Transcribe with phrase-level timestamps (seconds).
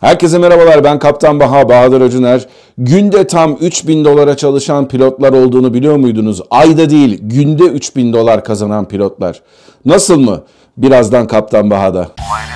[0.00, 2.46] Herkese merhabalar ben Kaptan Baha Bahadır Öcüner.
[2.78, 6.42] Günde tam 3000 dolara çalışan pilotlar olduğunu biliyor muydunuz?
[6.50, 9.42] Ayda değil günde 3000 dolar kazanan pilotlar.
[9.84, 10.42] Nasıl mı?
[10.76, 11.98] Birazdan Kaptan Baha'da.
[11.98, 12.10] Ladies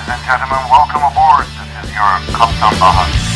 [0.09, 1.45] and gentlemen, welcome aboard.
[1.45, 3.30] This is your Kaptan Baha.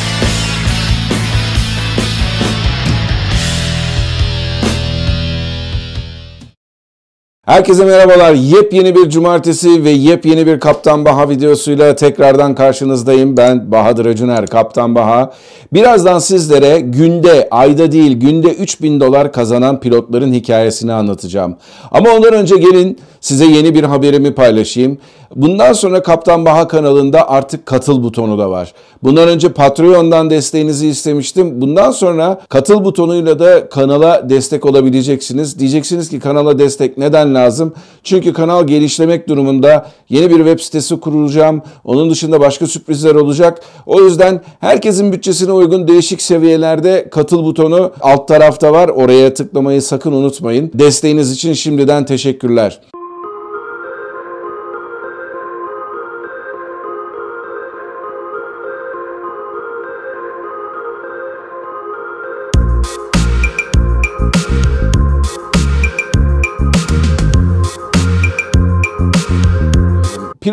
[7.46, 8.34] Herkese merhabalar.
[8.34, 13.38] Yepyeni bir cumartesi ve yepyeni bir Kaptan Baha videosuyla tekrardan karşınızdayım.
[13.38, 15.34] Ben Bahadır Öcüner, Kaptan Baha.
[15.74, 21.56] Birazdan sizlere günde, ayda değil günde 3000 dolar kazanan pilotların hikayesini anlatacağım.
[21.92, 24.98] Ama ondan önce gelin size yeni bir haberimi paylaşayım.
[25.36, 28.74] Bundan sonra Kaptan Baha kanalında artık katıl butonu da var.
[29.04, 31.62] Bundan önce Patreon'dan desteğinizi istemiştim.
[31.62, 35.60] Bundan sonra katıl butonuyla da kanala destek olabileceksiniz.
[35.60, 37.74] Diyeceksiniz ki kanala destek neden lazım?
[38.04, 41.62] Çünkü kanal gelişlemek durumunda yeni bir web sitesi kurulacağım.
[41.84, 43.62] Onun dışında başka sürprizler olacak.
[43.86, 48.90] O yüzden herkesin bütçesine uygun değişik seviyelerde katıl butonu alt tarafta var.
[48.90, 50.72] Oraya tıklamayı sakın unutmayın.
[50.74, 52.82] Desteğiniz için şimdiden teşekkürler.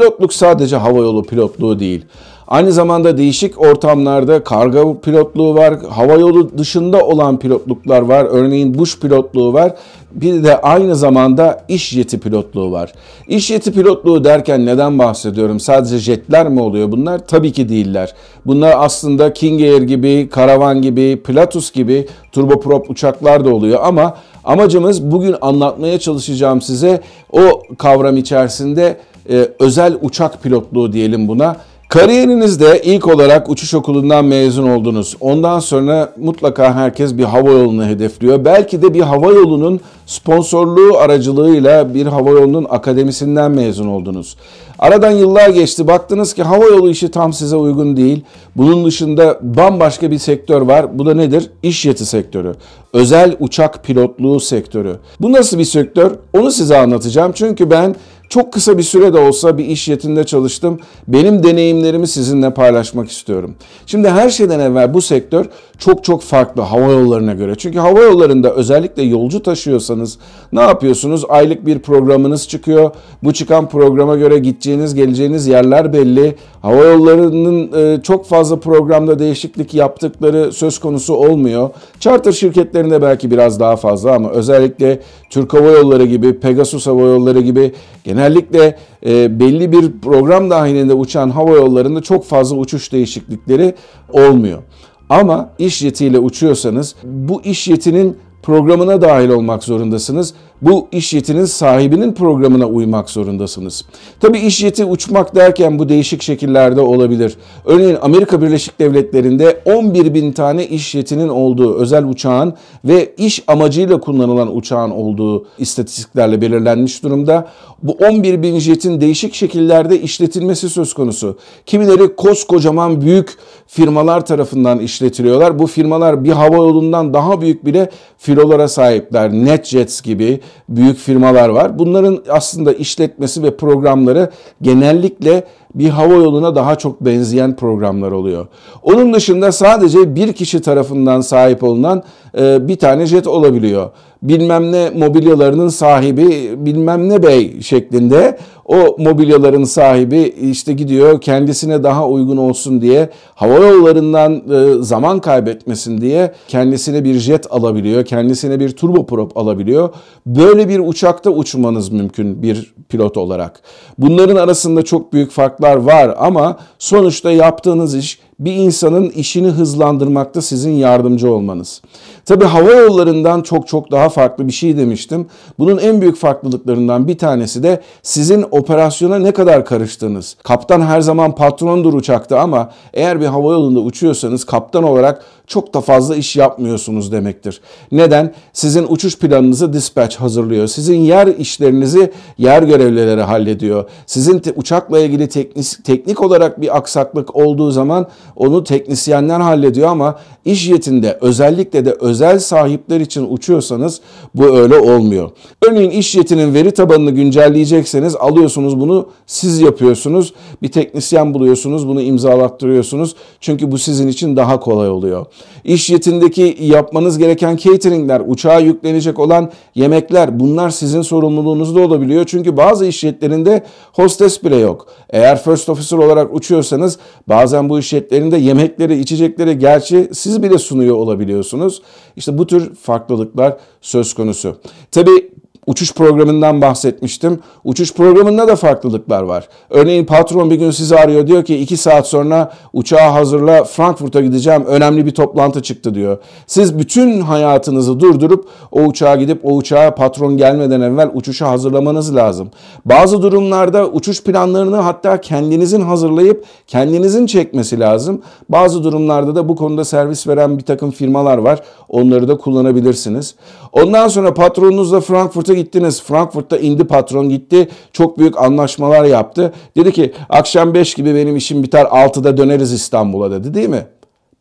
[0.03, 2.05] Pilotluk sadece havayolu pilotluğu değil.
[2.49, 8.27] Aynı zamanda değişik ortamlarda karga pilotluğu var, havayolu dışında olan pilotluklar var.
[8.31, 9.75] Örneğin buş pilotluğu var.
[10.13, 12.93] Bir de aynı zamanda iş jeti pilotluğu var.
[13.29, 15.61] İş jeti pilotluğu derken neden bahsediyorum?
[15.61, 17.27] Sadece jetler mi oluyor bunlar?
[17.27, 18.15] Tabii ki değiller.
[18.47, 25.11] Bunlar aslında King Air gibi, Karavan gibi, Pilatus gibi turboprop uçaklar da oluyor ama amacımız
[25.11, 27.01] bugün anlatmaya çalışacağım size
[27.33, 28.97] o kavram içerisinde
[29.31, 31.57] e, özel uçak pilotluğu diyelim buna.
[31.93, 35.17] Kariyerinizde ilk olarak uçuş okulundan mezun oldunuz.
[35.21, 38.45] Ondan sonra mutlaka herkes bir hava yolunu hedefliyor.
[38.45, 44.37] Belki de bir hava yolunun sponsorluğu aracılığıyla bir hava yolunun akademisinden mezun oldunuz.
[44.79, 45.87] Aradan yıllar geçti.
[45.87, 48.25] Baktınız ki hava yolu işi tam size uygun değil.
[48.57, 50.99] Bunun dışında bambaşka bir sektör var.
[50.99, 51.51] Bu da nedir?
[51.63, 52.55] İş jeti sektörü.
[52.93, 54.97] Özel uçak pilotluğu sektörü.
[55.21, 56.13] Bu nasıl bir sektör?
[56.33, 57.33] Onu size anlatacağım.
[57.35, 57.97] Çünkü ben
[58.33, 60.81] çok kısa bir süre de olsa bir iş yetinde çalıştım.
[61.09, 63.55] Benim deneyimlerimi sizinle paylaşmak istiyorum.
[63.87, 65.47] Şimdi her şeyden evvel bu sektör
[65.79, 67.55] çok çok farklı hava yollarına göre.
[67.55, 70.19] Çünkü hava yollarında özellikle yolcu taşıyorsanız
[70.53, 71.25] ne yapıyorsunuz?
[71.29, 72.91] Aylık bir programınız çıkıyor.
[73.23, 76.35] Bu çıkan programa göre gideceğiniz, geleceğiniz yerler belli.
[76.63, 81.71] Hava yollarının e, çok fazla programda değişiklik yaptıkları söz konusu olmuyor.
[82.01, 85.01] Charter şirketlerinde belki biraz daha fazla ama özellikle
[85.31, 87.73] Türk Hava Yolları gibi, Pegasus Hava Yolları gibi
[88.23, 93.75] genellikle e, belli bir program dahilinde uçan hava yollarında çok fazla uçuş değişiklikleri
[94.13, 94.63] olmuyor.
[95.09, 100.35] Ama iş jetiyle uçuyorsanız bu iş jetinin programına dahil olmak zorundasınız.
[100.63, 103.85] Bu iş jetinin sahibinin programına uymak zorundasınız.
[104.21, 107.37] Tabi iş jeti uçmak derken bu değişik şekillerde olabilir.
[107.65, 114.01] Örneğin Amerika Birleşik Devletleri'nde 11 bin tane iş jetinin olduğu özel uçağın ve iş amacıyla
[114.01, 117.49] kullanılan uçağın olduğu istatistiklerle belirlenmiş durumda.
[117.83, 121.39] Bu 11 bin jetin değişik şekillerde işletilmesi söz konusu.
[121.67, 123.37] Kimileri koskocaman büyük
[123.67, 125.59] firmalar tarafından işletiliyorlar.
[125.59, 129.33] Bu firmalar bir hava yolundan daha büyük bile filolara sahipler.
[129.33, 131.79] NetJets gibi büyük firmalar var.
[131.79, 134.31] Bunların aslında işletmesi ve programları
[134.63, 138.47] genellikle bir hava yoluna daha çok benzeyen programlar oluyor.
[138.83, 142.03] Onun dışında sadece bir kişi tarafından sahip olunan
[142.39, 143.91] e, bir tane jet olabiliyor.
[144.23, 152.09] Bilmem ne mobilyalarının sahibi bilmem ne bey şeklinde o mobilyaların sahibi işte gidiyor kendisine daha
[152.09, 158.05] uygun olsun diye hava yollarından e, zaman kaybetmesin diye kendisine bir jet alabiliyor.
[158.05, 159.89] Kendisine bir turboprop alabiliyor.
[160.27, 163.61] Böyle bir uçakta uçmanız mümkün bir pilot olarak.
[163.99, 165.31] Bunların arasında çok büyük
[165.63, 171.83] farklar var ama sonuçta yaptığınız iş bir insanın işini hızlandırmakta sizin yardımcı olmanız.
[172.25, 175.27] Tabi hava yollarından çok çok daha farklı bir şey demiştim.
[175.59, 180.37] Bunun en büyük farklılıklarından bir tanesi de sizin operasyona ne kadar karıştığınız.
[180.43, 185.81] Kaptan her zaman patrondur uçakta ama eğer bir hava yolunda uçuyorsanız kaptan olarak çok da
[185.81, 187.61] fazla iş yapmıyorsunuz demektir.
[187.93, 188.35] Neden?
[188.53, 190.67] Sizin uçuş planınızı dispatch hazırlıyor.
[190.67, 193.91] Sizin yer işlerinizi yer görevlileri hallediyor.
[194.07, 198.07] Sizin uçakla ilgili teknik, teknik olarak bir aksaklık olduğu zaman
[198.37, 204.01] onu teknisyenler hallediyor ama iş yetinde özellikle de özel sahipler için uçuyorsanız
[204.35, 205.31] bu öyle olmuyor.
[205.69, 210.35] Örneğin iş yetinin veri tabanını güncelleyecekseniz alıyorsunuz bunu siz yapıyorsunuz.
[210.63, 213.17] Bir teknisyen buluyorsunuz bunu imzalattırıyorsunuz.
[213.41, 215.27] Çünkü bu sizin için daha kolay oluyor.
[215.65, 222.25] İş yetindeki yapmanız gereken cateringler, uçağa yüklenecek olan yemekler bunlar sizin sorumluluğunuzda olabiliyor.
[222.25, 223.63] Çünkü bazı iş yetlerinde
[223.93, 224.87] hostes bile yok.
[225.11, 226.99] Eğer first officer olarak uçuyorsanız
[227.29, 231.83] bazen bu iş yetlerinde yemekleri, içecekleri gerçi siz bile sunuyor olabiliyorsunuz.
[232.17, 234.57] İşte bu tür farklılıklar söz konusu.
[234.91, 235.33] Tabii
[235.67, 237.41] uçuş programından bahsetmiştim.
[237.65, 239.49] Uçuş programında da farklılıklar var.
[239.71, 244.65] Örneğin patron bir gün sizi arıyor diyor ki iki saat sonra uçağı hazırla Frankfurt'a gideceğim
[244.67, 246.19] önemli bir toplantı çıktı diyor.
[246.47, 252.51] Siz bütün hayatınızı durdurup o uçağa gidip o uçağa patron gelmeden evvel uçuşa hazırlamanız lazım.
[252.85, 258.23] Bazı durumlarda uçuş planlarını hatta kendinizin hazırlayıp kendinizin çekmesi lazım.
[258.49, 261.61] Bazı durumlarda da bu konuda servis veren bir takım firmalar var.
[261.89, 263.35] Onları da kullanabilirsiniz.
[263.73, 266.03] Ondan sonra patronunuzla Frankfurt'a gittiniz.
[266.03, 267.69] Frankfurt'ta indi patron gitti.
[267.93, 269.53] Çok büyük anlaşmalar yaptı.
[269.77, 273.87] Dedi ki akşam 5 gibi benim işim biter 6'da döneriz İstanbul'a dedi değil mi?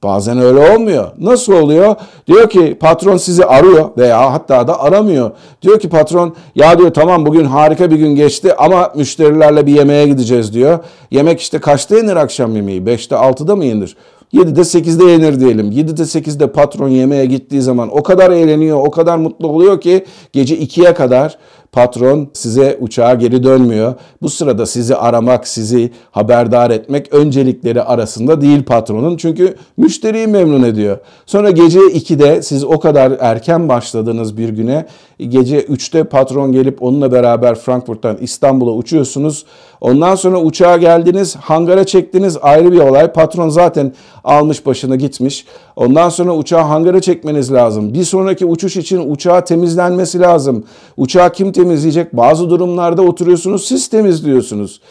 [0.04, 1.12] Bazen öyle olmuyor.
[1.20, 1.96] Nasıl oluyor?
[2.28, 5.32] Diyor ki patron sizi arıyor veya hatta da aramıyor.
[5.62, 10.08] Diyor ki patron ya diyor tamam bugün harika bir gün geçti ama müşterilerle bir yemeğe
[10.08, 10.80] gideceğiz diyor.
[11.12, 12.82] Yemek işte kaçta yenir akşam yemeği?
[12.82, 13.96] 5'te 6'da mı yenir?
[14.34, 15.72] 7'de 8'de yenir diyelim.
[15.72, 20.58] 7'de 8'de patron yemeğe gittiği zaman o kadar eğleniyor, o kadar mutlu oluyor ki gece
[20.58, 21.38] 2'ye kadar
[21.72, 23.94] patron size uçağa geri dönmüyor.
[24.22, 29.18] Bu sırada sizi aramak, sizi haberdar etmek öncelikleri arasında değil patronun.
[29.18, 30.98] Çünkü müşteriyi memnun ediyor.
[31.26, 34.86] Sonra gece 2'de siz o kadar erken başladığınız bir güne
[35.30, 39.46] gece 3'te patron gelip onunla beraber Frankfurt'tan İstanbul'a uçuyorsunuz.
[39.82, 43.12] Ondan sonra uçağa geldiniz, hangara çektiniz ayrı bir olay.
[43.12, 45.46] Patron zaten almış başına gitmiş.
[45.76, 47.94] Ondan sonra uçağı hangara çekmeniz lazım.
[47.94, 50.64] Bir sonraki uçuş için uçağı temizlenmesi lazım.
[50.98, 52.14] Uçağı kim temizleyecek?
[52.14, 54.82] Bazı durumlarda oturuyorsunuz siz temizliyorsunuz.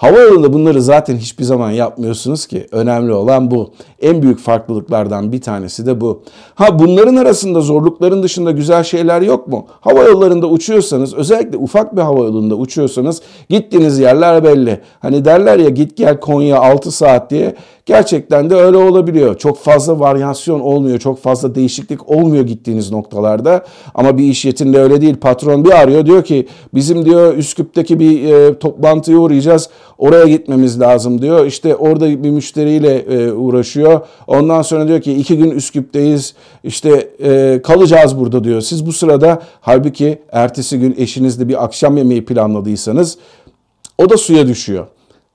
[0.00, 2.66] Havayolunda bunları zaten hiçbir zaman yapmıyorsunuz ki.
[2.72, 3.70] Önemli olan bu.
[4.02, 6.22] En büyük farklılıklardan bir tanesi de bu.
[6.54, 9.66] Ha bunların arasında zorlukların dışında güzel şeyler yok mu?
[9.80, 14.80] Hava yollarında uçuyorsanız özellikle ufak bir hava yolunda uçuyorsanız gittiğiniz yerler belli.
[15.00, 17.54] Hani derler ya git gel Konya 6 saat diye.
[17.86, 19.38] Gerçekten de öyle olabiliyor.
[19.38, 20.98] Çok fazla varyasyon olmuyor.
[20.98, 23.64] Çok fazla değişiklik olmuyor gittiğiniz noktalarda.
[23.94, 25.16] Ama bir iş yetinde öyle değil.
[25.16, 29.68] Patron bir arıyor diyor ki bizim diyor Üsküp'teki bir e, toplantıya uğrayacağız.
[30.00, 31.46] Oraya gitmemiz lazım diyor.
[31.46, 34.00] İşte orada bir müşteriyle e, uğraşıyor.
[34.26, 36.34] Ondan sonra diyor ki iki gün Üsküp'teyiz.
[36.64, 38.60] İşte e, kalacağız burada diyor.
[38.60, 43.18] Siz bu sırada halbuki ertesi gün eşinizle bir akşam yemeği planladıysanız
[43.98, 44.86] o da suya düşüyor.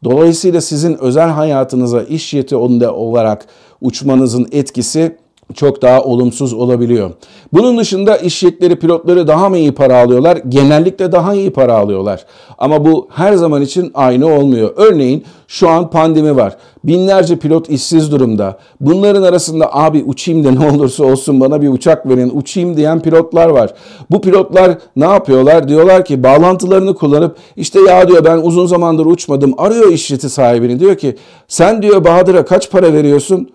[0.03, 3.45] Dolayısıyla sizin özel hayatınıza iş yeti olarak
[3.81, 5.17] uçmanızın etkisi
[5.53, 7.11] çok daha olumsuz olabiliyor.
[7.53, 10.37] Bunun dışında iş yetleri pilotları daha mı iyi para alıyorlar?
[10.49, 12.25] Genellikle daha iyi para alıyorlar.
[12.57, 14.73] Ama bu her zaman için aynı olmuyor.
[14.75, 16.57] Örneğin şu an pandemi var.
[16.83, 18.57] Binlerce pilot işsiz durumda.
[18.81, 23.49] Bunların arasında abi uçayım da ne olursa olsun bana bir uçak verin uçayım diyen pilotlar
[23.49, 23.73] var.
[24.11, 25.67] Bu pilotlar ne yapıyorlar?
[25.67, 29.53] Diyorlar ki bağlantılarını kullanıp işte ya diyor ben uzun zamandır uçmadım.
[29.57, 31.15] Arıyor iş yeti sahibini diyor ki
[31.47, 33.49] sen diyor Bahadır'a kaç para veriyorsun?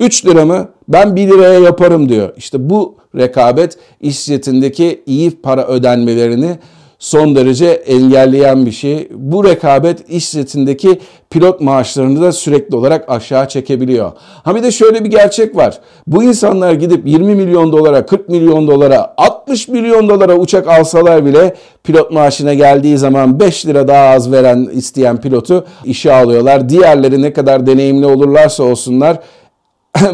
[0.00, 0.68] 3 lira mı?
[0.88, 2.32] Ben 1 liraya yaparım diyor.
[2.36, 6.58] İşte bu rekabet iş jetindeki iyi para ödenmelerini
[6.98, 9.08] son derece engelleyen bir şey.
[9.14, 11.00] Bu rekabet iş jetindeki
[11.30, 14.12] pilot maaşlarını da sürekli olarak aşağı çekebiliyor.
[14.42, 15.80] Ha bir de şöyle bir gerçek var.
[16.06, 21.54] Bu insanlar gidip 20 milyon dolara, 40 milyon dolara, 60 milyon dolara uçak alsalar bile
[21.84, 26.68] pilot maaşına geldiği zaman 5 lira daha az veren isteyen pilotu işe alıyorlar.
[26.68, 29.18] Diğerleri ne kadar deneyimli olurlarsa olsunlar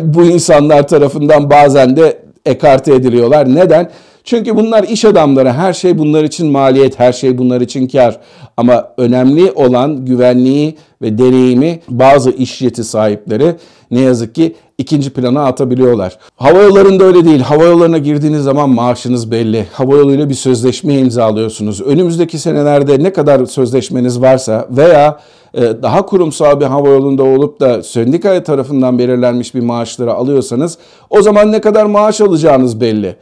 [0.03, 3.55] bu insanlar tarafından bazen de ekarte ediliyorlar.
[3.55, 3.91] Neden?
[4.25, 5.53] Çünkü bunlar iş adamları.
[5.53, 8.21] Her şey bunlar için maliyet, her şey bunlar için kar.
[8.57, 13.55] Ama önemli olan güvenliği ve deneyimi bazı iş yeti sahipleri
[13.93, 16.19] ne yazık ki ikinci plana atabiliyorlar.
[16.37, 17.41] Hava yollarında öyle değil.
[17.41, 19.67] Hava yollarına girdiğiniz zaman maaşınız belli.
[19.73, 21.81] Hava yoluyla bir sözleşme imzalıyorsunuz.
[21.81, 25.19] Önümüzdeki senelerde ne kadar sözleşmeniz varsa veya
[25.55, 30.79] e, daha kurumsal bir hava yolunda olup da sendika tarafından belirlenmiş bir maaşları alıyorsanız
[31.11, 33.17] o zaman ne kadar maaş alacağınız belli.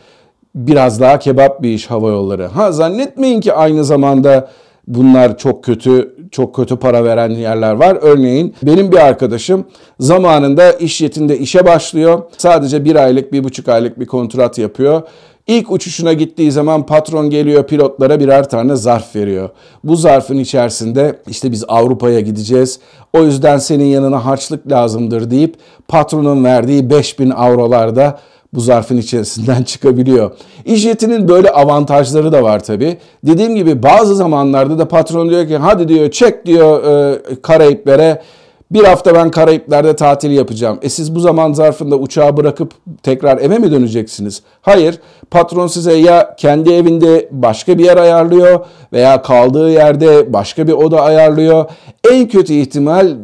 [0.55, 2.47] Biraz daha kebap bir iş hava yolları.
[2.47, 4.49] Ha zannetmeyin ki aynı zamanda
[4.95, 7.99] bunlar çok kötü çok kötü para veren yerler var.
[8.01, 9.65] Örneğin benim bir arkadaşım
[10.01, 12.23] zamanında iş yetinde işe başlıyor.
[12.37, 15.03] Sadece bir aylık, bir buçuk aylık bir kontrat yapıyor.
[15.47, 19.51] İlk uçuşuna gittiği zaman patron geliyor pilotlara birer tane zarf veriyor.
[19.85, 22.81] Bu zarfın içerisinde işte biz Avrupa'ya gideceğiz.
[23.13, 25.57] O yüzden senin yanına harçlık lazımdır deyip
[25.89, 28.19] patronun verdiği 5000 avrolarda
[28.53, 30.31] bu zarfın içerisinden çıkabiliyor.
[30.65, 32.99] İşletinin böyle avantajları da var tabii.
[33.25, 38.23] Dediğim gibi bazı zamanlarda da patron diyor ki hadi diyor çek diyor e, Karayiplere
[38.71, 40.79] bir hafta ben Karayipler'de tatil yapacağım.
[40.83, 44.43] E siz bu zaman zarfında uçağı bırakıp tekrar eve mi döneceksiniz?
[44.63, 44.99] Hayır.
[45.31, 48.61] Patron size ya kendi evinde başka bir yer ayarlıyor
[48.93, 51.65] veya kaldığı yerde başka bir oda ayarlıyor.
[52.11, 53.17] En kötü ihtimal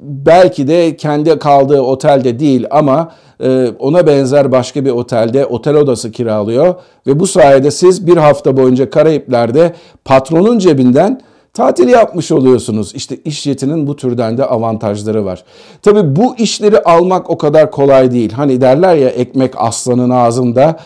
[0.00, 6.12] belki de kendi kaldığı otelde değil ama e, ona benzer başka bir otelde otel odası
[6.12, 6.74] kiralıyor
[7.06, 11.20] ve bu sayede siz bir hafta boyunca Karayipler'de patronun cebinden
[11.54, 12.94] tatil yapmış oluyorsunuz.
[12.94, 15.44] İşte iş yetinin bu türden de avantajları var.
[15.82, 18.32] Tabii bu işleri almak o kadar kolay değil.
[18.32, 20.76] Hani derler ya ekmek aslanın ağzında.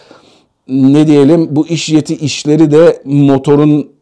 [0.68, 3.94] Ne diyelim bu iş yeti işleri de motorun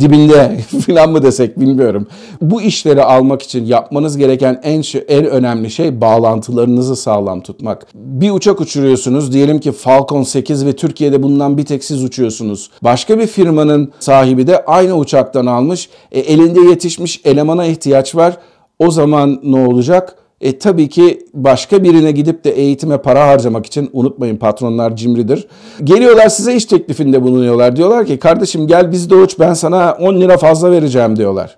[0.00, 2.06] dibinde filan mı desek bilmiyorum.
[2.40, 7.86] Bu işleri almak için yapmanız gereken en şey, en önemli şey bağlantılarınızı sağlam tutmak.
[7.94, 12.70] Bir uçak uçuruyorsunuz diyelim ki Falcon 8 ve Türkiye'de bundan bir tek siz uçuyorsunuz.
[12.82, 15.88] Başka bir firmanın sahibi de aynı uçaktan almış.
[16.12, 18.38] E, elinde yetişmiş elemana ihtiyaç var.
[18.78, 20.16] O zaman ne olacak?
[20.44, 25.46] E tabii ki başka birine gidip de eğitime para harcamak için unutmayın patronlar cimridir.
[25.84, 27.76] Geliyorlar size iş teklifinde bulunuyorlar.
[27.76, 31.56] Diyorlar ki kardeşim gel bizde uç ben sana 10 lira fazla vereceğim diyorlar.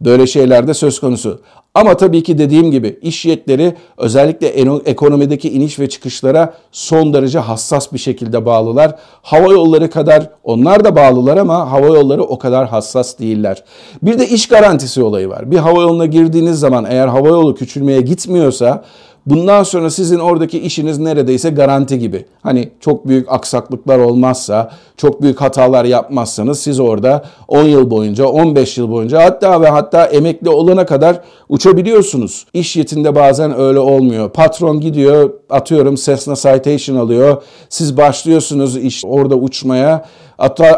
[0.00, 1.40] Böyle şeyler de söz konusu.
[1.74, 4.46] Ama tabii ki dediğim gibi iş yetleri özellikle
[4.84, 8.94] ekonomideki iniş ve çıkışlara son derece hassas bir şekilde bağlılar.
[9.22, 13.64] Hava yolları kadar onlar da bağlılar ama hava yolları o kadar hassas değiller.
[14.02, 15.50] Bir de iş garantisi olayı var.
[15.50, 18.84] Bir hava yoluna girdiğiniz zaman eğer hava yolu küçülmeye gitmiyorsa
[19.30, 22.24] Bundan sonra sizin oradaki işiniz neredeyse garanti gibi.
[22.42, 28.78] Hani çok büyük aksaklıklar olmazsa, çok büyük hatalar yapmazsanız siz orada 10 yıl boyunca, 15
[28.78, 32.46] yıl boyunca hatta ve hatta emekli olana kadar uçabiliyorsunuz.
[32.54, 34.30] İş yetinde bazen öyle olmuyor.
[34.30, 37.42] Patron gidiyor, atıyorum Cessna Citation alıyor.
[37.68, 40.04] Siz başlıyorsunuz iş orada uçmaya.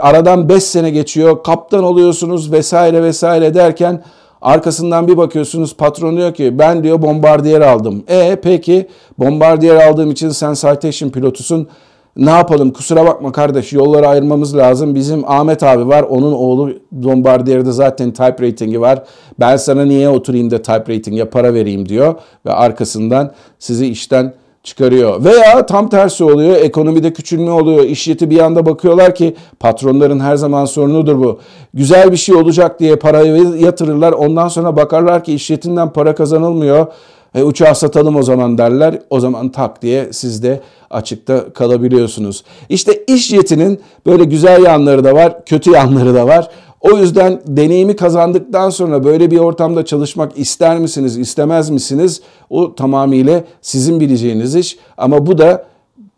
[0.01, 4.03] Aradan 5 sene geçiyor, kaptan oluyorsunuz vesaire vesaire derken
[4.43, 8.05] Arkasından bir bakıyorsunuz patron diyor ki ben diyor bombardiyer aldım.
[8.09, 11.69] E peki bombardiyer aldığım için sen citation pilotusun.
[12.17, 14.95] Ne yapalım kusura bakma kardeş yolları ayırmamız lazım.
[14.95, 19.03] Bizim Ahmet abi var onun oğlu Bombardier'de zaten type ratingi var.
[19.41, 22.15] Ben sana niye oturayım da type rating'e para vereyim diyor.
[22.47, 25.25] Ve arkasından sizi işten çıkarıyor.
[25.25, 26.57] Veya tam tersi oluyor.
[26.57, 27.85] Ekonomide küçülme oluyor.
[27.85, 31.41] İş yeti bir anda bakıyorlar ki patronların her zaman sorunudur bu.
[31.75, 34.13] Güzel bir şey olacak diye parayı yatırırlar.
[34.13, 36.87] Ondan sonra bakarlar ki iş yetinden para kazanılmıyor.
[37.35, 38.99] E, uçağı satalım o zaman derler.
[39.11, 42.45] O zaman tak diye siz de açıkta kalabiliyorsunuz.
[42.69, 46.51] İşte iş yetinin böyle güzel yanları da var, kötü yanları da var.
[46.83, 52.23] O yüzden deneyimi kazandıktan sonra böyle bir ortamda çalışmak ister misiniz, istemez misiniz?
[52.51, 54.79] O tamamıyla sizin bileceğiniz iş.
[54.97, 55.67] Ama bu da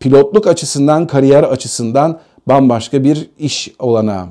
[0.00, 4.26] pilotluk açısından, kariyer açısından bambaşka bir iş olanağı.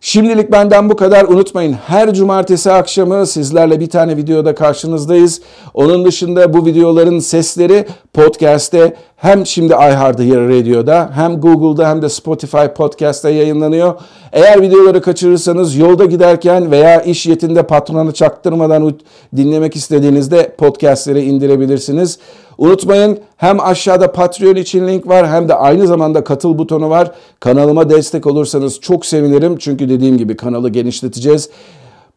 [0.00, 1.24] Şimdilik benden bu kadar.
[1.24, 5.40] Unutmayın her cumartesi akşamı sizlerle bir tane videoda karşınızdayız.
[5.74, 13.30] Onun dışında bu videoların sesleri podcast'te hem şimdi iHeartRadio'da hem Google'da hem de Spotify podcast'ta
[13.30, 13.94] yayınlanıyor.
[14.32, 18.98] Eğer videoları kaçırırsanız yolda giderken veya iş yetinde patronu çaktırmadan
[19.36, 22.18] dinlemek istediğinizde podcast'leri indirebilirsiniz.
[22.58, 27.10] Unutmayın hem aşağıda Patreon için link var hem de aynı zamanda katıl butonu var.
[27.40, 29.56] Kanalıma destek olursanız çok sevinirim.
[29.56, 31.50] Çünkü dediğim gibi kanalı genişleteceğiz.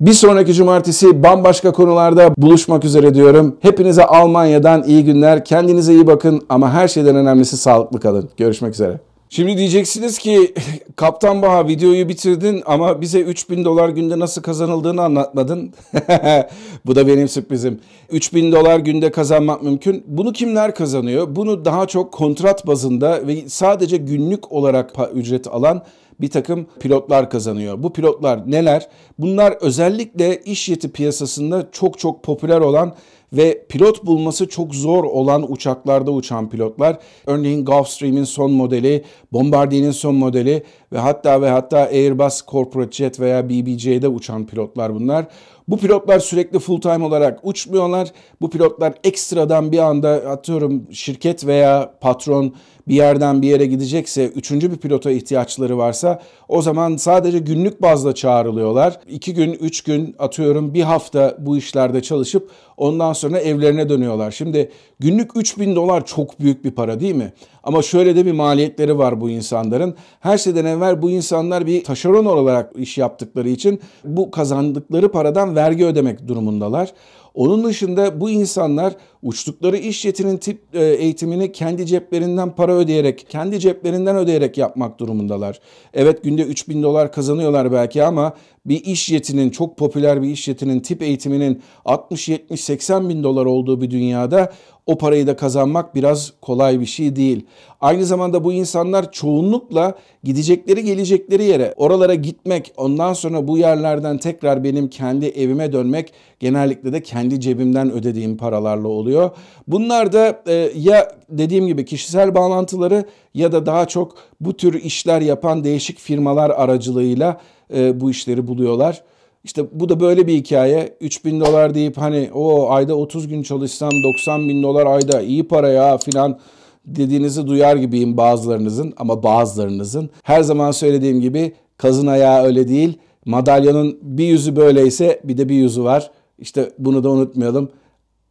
[0.02, 3.56] Bir sonraki cumartesi bambaşka konularda buluşmak üzere diyorum.
[3.60, 5.46] Hepinize Almanya'dan iyi günler.
[5.46, 8.30] Kendinize iyi bakın ama her şeyden önemlisi sağlıklı kalın.
[8.38, 9.11] Görüşmek üzere.
[9.34, 10.54] Şimdi diyeceksiniz ki
[10.96, 15.74] Kaptan Baha videoyu bitirdin ama bize 3000 dolar günde nasıl kazanıldığını anlatmadın.
[16.86, 17.80] Bu da benim sürprizim.
[18.10, 20.04] 3000 dolar günde kazanmak mümkün.
[20.08, 21.36] Bunu kimler kazanıyor?
[21.36, 25.84] Bunu daha çok kontrat bazında ve sadece günlük olarak ücret alan
[26.22, 27.84] bir takım pilotlar kazanıyor.
[27.84, 28.88] Bu pilotlar neler?
[29.20, 32.96] Bunlar özellikle iş yeti piyasasında çok çok popüler olan
[33.34, 36.98] ve pilot bulması çok zor olan uçaklarda uçan pilotlar.
[37.26, 43.50] Örneğin Gulfstream'in son modeli, Bombardier'in son modeli ve hatta ve hatta Airbus Corporate Jet veya
[43.50, 45.26] BBJ'de uçan pilotlar bunlar.
[45.68, 48.12] Bu pilotlar sürekli full time olarak uçmuyorlar.
[48.42, 52.56] Bu pilotlar ekstradan bir anda atıyorum şirket veya patron
[52.88, 58.16] bir yerden bir yere gidecekse, üçüncü bir pilota ihtiyaçları varsa o zaman sadece günlük bazda
[58.16, 59.00] çağrılıyorlar.
[59.08, 64.32] İki gün, üç gün atıyorum bir hafta bu işlerde çalışıp ondan sonra evlerine dönüyorlar.
[64.32, 67.34] Şimdi günlük 3000 dolar çok büyük bir para değil mi?
[67.64, 69.96] Ama şöyle de bir maliyetleri var bu insanların.
[70.20, 75.86] Her şeyden evvel bu insanlar bir taşeron olarak iş yaptıkları için bu kazandıkları paradan vergi
[75.86, 76.94] ödemek durumundalar.
[77.34, 83.60] Onun dışında bu insanlar uçtukları iş jetinin tip e, eğitimini kendi ceplerinden para ödeyerek, kendi
[83.60, 85.60] ceplerinden ödeyerek yapmak durumundalar.
[85.94, 88.34] Evet günde 3000 dolar kazanıyorlar belki ama
[88.66, 93.46] bir iş jetinin, çok popüler bir iş jetinin tip eğitiminin 60, 70, 80 bin dolar
[93.46, 94.54] olduğu bir dünyada
[94.86, 97.46] o parayı da kazanmak biraz kolay bir şey değil.
[97.82, 104.64] Aynı zamanda bu insanlar çoğunlukla gidecekleri gelecekleri yere, oralara gitmek, ondan sonra bu yerlerden tekrar
[104.64, 109.30] benim kendi evime dönmek genellikle de kendi cebimden ödediğim paralarla oluyor.
[109.68, 115.22] Bunlar da e, ya dediğim gibi kişisel bağlantıları ya da daha çok bu tür işler
[115.22, 117.42] yapan değişik firmalar aracılığıyla
[117.76, 119.04] e, bu işleri buluyorlar.
[119.44, 120.98] İşte bu da böyle bir hikaye.
[121.02, 125.70] 3000 dolar deyip hani o ayda 30 gün çalışsam 90 bin dolar ayda iyi para
[125.70, 126.40] ya filan
[126.86, 130.10] dediğinizi duyar gibiyim bazılarınızın ama bazılarınızın.
[130.24, 132.98] Her zaman söylediğim gibi kazın ayağı öyle değil.
[133.26, 136.12] Madalyanın bir yüzü böyleyse bir de bir yüzü var.
[136.40, 137.70] İşte bunu da unutmayalım.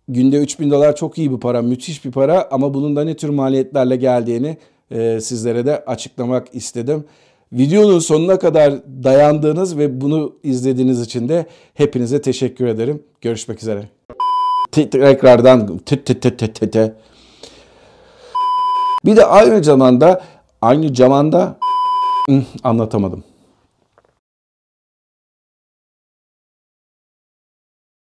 [0.09, 3.29] Günde 3000 dolar çok iyi bir para, müthiş bir para ama bunun da ne tür
[3.29, 4.57] maliyetlerle geldiğini
[4.91, 7.05] e, sizlere de açıklamak istedim.
[7.53, 13.03] Videonun sonuna kadar dayandığınız ve bunu izlediğiniz için de hepinize teşekkür ederim.
[13.21, 13.89] Görüşmek üzere.
[14.73, 15.81] Tekrardan.
[19.05, 20.25] Bir de aynı zamanda
[20.63, 21.59] aynı zamanda
[22.65, 23.25] anlatamadım.